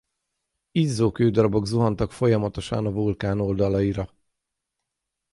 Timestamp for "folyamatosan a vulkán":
2.11-3.39